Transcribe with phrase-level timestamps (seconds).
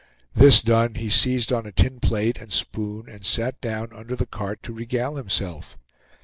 [0.33, 4.25] This done, he seized on a tin plate and spoon, and sat down under the
[4.25, 5.77] cart to regale himself.